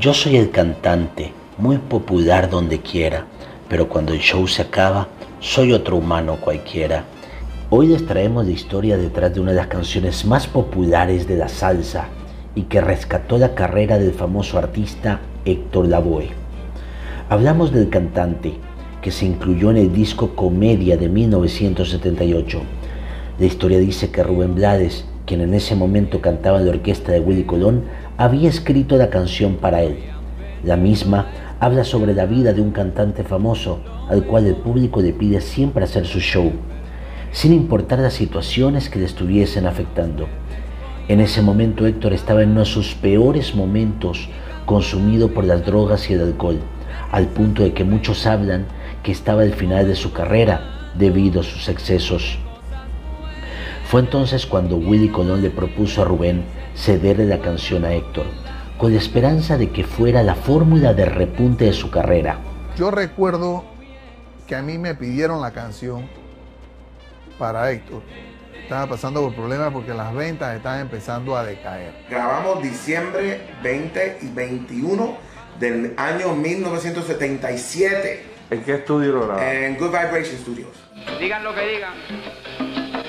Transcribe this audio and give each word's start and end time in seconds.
Yo 0.00 0.14
soy 0.14 0.36
el 0.36 0.50
cantante, 0.50 1.32
muy 1.58 1.76
popular 1.76 2.48
donde 2.48 2.80
quiera, 2.80 3.26
pero 3.68 3.90
cuando 3.90 4.14
el 4.14 4.20
show 4.20 4.48
se 4.48 4.62
acaba, 4.62 5.08
soy 5.38 5.74
otro 5.74 5.98
humano 5.98 6.38
cualquiera. 6.40 7.04
Hoy 7.68 7.88
les 7.88 8.06
traemos 8.06 8.46
la 8.46 8.52
historia 8.52 8.96
detrás 8.96 9.34
de 9.34 9.40
una 9.40 9.50
de 9.50 9.58
las 9.58 9.66
canciones 9.66 10.24
más 10.24 10.46
populares 10.46 11.28
de 11.28 11.36
la 11.36 11.50
salsa 11.50 12.08
y 12.54 12.62
que 12.62 12.80
rescató 12.80 13.36
la 13.36 13.54
carrera 13.54 13.98
del 13.98 14.14
famoso 14.14 14.56
artista 14.56 15.20
Héctor 15.44 15.88
Lavoe. 15.88 16.30
Hablamos 17.28 17.70
del 17.70 17.90
cantante 17.90 18.54
que 19.02 19.10
se 19.10 19.26
incluyó 19.26 19.70
en 19.72 19.76
el 19.76 19.92
disco 19.92 20.34
Comedia 20.34 20.96
de 20.96 21.10
1978. 21.10 22.62
La 23.38 23.44
historia 23.44 23.78
dice 23.78 24.10
que 24.10 24.22
Rubén 24.22 24.54
Blades, 24.54 25.04
quien 25.26 25.42
en 25.42 25.52
ese 25.52 25.74
momento 25.74 26.22
cantaba 26.22 26.60
en 26.60 26.64
la 26.64 26.72
orquesta 26.72 27.12
de 27.12 27.20
Willy 27.20 27.44
Colón, 27.44 27.84
había 28.22 28.48
escrito 28.48 28.96
la 28.96 29.10
canción 29.10 29.56
para 29.56 29.82
él. 29.82 29.98
La 30.62 30.76
misma 30.76 31.26
habla 31.58 31.82
sobre 31.82 32.14
la 32.14 32.24
vida 32.24 32.52
de 32.52 32.60
un 32.60 32.70
cantante 32.70 33.24
famoso 33.24 33.80
al 34.08 34.22
cual 34.22 34.46
el 34.46 34.54
público 34.54 35.02
le 35.02 35.12
pide 35.12 35.40
siempre 35.40 35.82
hacer 35.82 36.06
su 36.06 36.20
show, 36.20 36.52
sin 37.32 37.52
importar 37.52 37.98
las 37.98 38.12
situaciones 38.12 38.88
que 38.88 39.00
le 39.00 39.06
estuviesen 39.06 39.66
afectando. 39.66 40.28
En 41.08 41.18
ese 41.18 41.42
momento 41.42 41.84
Héctor 41.84 42.12
estaba 42.12 42.44
en 42.44 42.50
uno 42.50 42.60
de 42.60 42.66
sus 42.66 42.94
peores 42.94 43.56
momentos, 43.56 44.28
consumido 44.66 45.34
por 45.34 45.42
las 45.42 45.66
drogas 45.66 46.08
y 46.08 46.12
el 46.12 46.20
alcohol, 46.20 46.60
al 47.10 47.26
punto 47.26 47.64
de 47.64 47.72
que 47.72 47.82
muchos 47.82 48.28
hablan 48.28 48.66
que 49.02 49.10
estaba 49.10 49.42
al 49.42 49.54
final 49.54 49.88
de 49.88 49.96
su 49.96 50.12
carrera 50.12 50.92
debido 50.96 51.40
a 51.40 51.42
sus 51.42 51.68
excesos. 51.68 52.38
Fue 53.92 54.00
entonces 54.00 54.46
cuando 54.46 54.76
Willy 54.76 55.10
Colón 55.10 55.42
le 55.42 55.50
propuso 55.50 56.00
a 56.00 56.06
Rubén 56.06 56.46
cederle 56.74 57.26
la 57.26 57.40
canción 57.42 57.84
a 57.84 57.92
Héctor, 57.92 58.24
con 58.78 58.94
la 58.94 58.98
esperanza 58.98 59.58
de 59.58 59.68
que 59.68 59.84
fuera 59.84 60.22
la 60.22 60.34
fórmula 60.34 60.94
de 60.94 61.04
repunte 61.04 61.66
de 61.66 61.74
su 61.74 61.90
carrera. 61.90 62.38
Yo 62.74 62.90
recuerdo 62.90 63.64
que 64.46 64.56
a 64.56 64.62
mí 64.62 64.78
me 64.78 64.94
pidieron 64.94 65.42
la 65.42 65.50
canción 65.50 66.08
para 67.38 67.70
Héctor 67.70 68.00
estaba 68.62 68.86
pasando 68.86 69.20
por 69.20 69.34
problemas 69.34 69.70
porque 69.70 69.92
las 69.92 70.14
ventas 70.14 70.56
estaban 70.56 70.80
empezando 70.80 71.36
a 71.36 71.44
decaer. 71.44 71.92
Grabamos 72.08 72.62
diciembre 72.62 73.42
20 73.62 74.20
y 74.22 74.28
21 74.28 75.18
del 75.60 75.92
año 75.98 76.34
1977. 76.34 78.24
¿En 78.52 78.64
qué 78.64 78.74
estudio 78.76 79.12
lo 79.12 79.26
grabaron? 79.26 79.52
En 79.52 79.76
Good 79.76 79.88
Vibration 79.88 80.38
Studios. 80.38 80.70
Digan 81.20 81.44
lo 81.44 81.54
que 81.54 81.60
digan, 81.66 81.92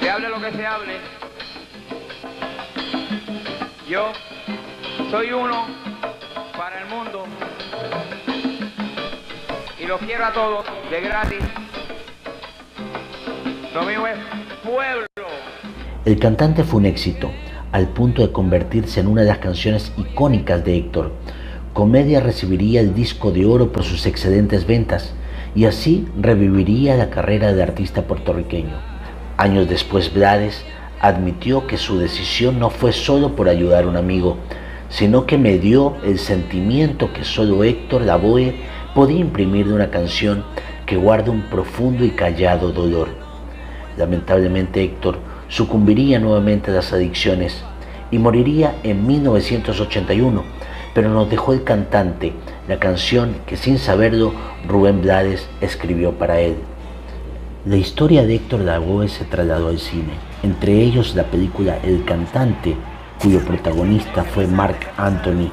se 0.03 0.09
hable 0.09 0.27
lo 0.27 0.41
que 0.41 0.51
se 0.51 0.65
hable. 0.65 0.97
Yo 3.89 4.11
soy 5.09 5.31
uno 5.31 5.65
para 6.57 6.81
el 6.81 6.87
mundo 6.89 7.23
y 9.81 9.85
los 9.85 10.01
quiero 10.01 10.25
a 10.25 10.33
todos 10.33 10.65
de 10.91 10.99
gratis. 10.99 11.39
Lo 13.73 13.89
es 13.89 14.17
pueblo. 14.61 15.07
El 16.03 16.19
cantante 16.19 16.65
fue 16.65 16.81
un 16.81 16.85
éxito, 16.85 17.31
al 17.71 17.87
punto 17.87 18.23
de 18.23 18.33
convertirse 18.33 18.99
en 18.99 19.07
una 19.07 19.21
de 19.21 19.29
las 19.29 19.37
canciones 19.37 19.93
icónicas 19.95 20.65
de 20.65 20.79
Héctor. 20.79 21.13
Comedia 21.71 22.19
recibiría 22.19 22.81
el 22.81 22.93
disco 22.93 23.31
de 23.31 23.45
oro 23.45 23.71
por 23.71 23.85
sus 23.85 24.05
excelentes 24.05 24.67
ventas 24.67 25.15
y 25.55 25.63
así 25.63 26.05
reviviría 26.19 26.97
la 26.97 27.09
carrera 27.09 27.53
de 27.53 27.63
artista 27.63 28.01
puertorriqueño. 28.01 28.92
Años 29.37 29.67
después, 29.67 30.13
Blades 30.13 30.63
admitió 31.01 31.65
que 31.65 31.77
su 31.77 31.97
decisión 31.97 32.59
no 32.59 32.69
fue 32.69 32.93
solo 32.93 33.35
por 33.35 33.49
ayudar 33.49 33.83
a 33.83 33.87
un 33.87 33.97
amigo, 33.97 34.37
sino 34.89 35.25
que 35.25 35.39
me 35.39 35.57
dio 35.57 35.97
el 36.03 36.19
sentimiento 36.19 37.11
que 37.13 37.23
solo 37.23 37.63
Héctor 37.63 38.03
Lavoe 38.03 38.53
podía 38.93 39.19
imprimir 39.19 39.67
de 39.67 39.73
una 39.73 39.89
canción 39.89 40.43
que 40.85 40.97
guarda 40.97 41.31
un 41.31 41.41
profundo 41.49 42.05
y 42.05 42.11
callado 42.11 42.71
dolor. 42.71 43.09
Lamentablemente 43.97 44.83
Héctor 44.83 45.17
sucumbiría 45.47 46.19
nuevamente 46.19 46.69
a 46.69 46.75
las 46.75 46.93
adicciones 46.93 47.63
y 48.11 48.19
moriría 48.19 48.75
en 48.83 49.07
1981, 49.07 50.43
pero 50.93 51.09
nos 51.09 51.27
dejó 51.27 51.53
el 51.53 51.63
cantante, 51.63 52.33
la 52.67 52.77
canción 52.77 53.37
que 53.47 53.57
sin 53.57 53.79
saberlo 53.79 54.31
Rubén 54.67 55.01
Blades 55.01 55.49
escribió 55.59 56.11
para 56.11 56.39
él. 56.39 56.55
La 57.65 57.77
historia 57.77 58.25
de 58.25 58.35
Héctor 58.35 58.59
Lavoe 58.59 59.07
se 59.07 59.23
trasladó 59.23 59.69
al 59.69 59.79
cine, 59.79 60.11
entre 60.43 60.81
ellos 60.81 61.15
la 61.15 61.23
película 61.23 61.77
El 61.81 62.03
cantante, 62.03 62.75
cuyo 63.21 63.39
protagonista 63.39 64.25
fue 64.25 64.47
Mark 64.47 64.79
Anthony. 64.97 65.49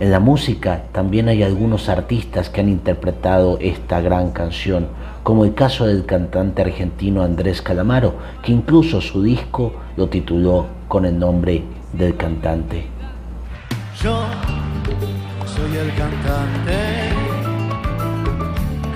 En 0.00 0.10
la 0.10 0.18
música 0.18 0.84
también 0.92 1.28
hay 1.28 1.42
algunos 1.42 1.90
artistas 1.90 2.48
que 2.48 2.62
han 2.62 2.70
interpretado 2.70 3.58
esta 3.60 4.00
gran 4.00 4.30
canción, 4.30 4.88
como 5.22 5.44
el 5.44 5.52
caso 5.52 5.86
del 5.86 6.06
cantante 6.06 6.62
argentino 6.62 7.22
Andrés 7.22 7.60
Calamaro, 7.60 8.14
que 8.42 8.52
incluso 8.52 9.02
su 9.02 9.22
disco 9.22 9.74
lo 9.98 10.08
tituló 10.08 10.68
con 10.88 11.04
el 11.04 11.18
nombre 11.18 11.62
del 11.92 12.16
cantante. 12.16 12.86
Yo 14.02 14.24
soy 15.44 15.76
el 15.76 15.94
cantante 15.94 16.78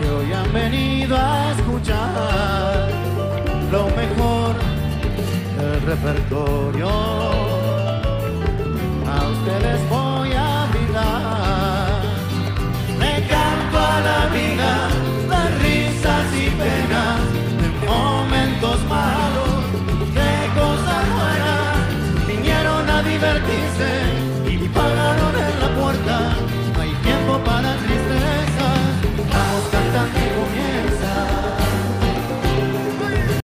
que 0.01 0.09
hoy 0.09 0.33
han 0.33 0.53
venido 0.55 0.94
escuchar 1.85 2.89
lo 3.71 3.85
mejor 3.91 4.55
del 5.59 5.83
repertorio. 5.83 7.44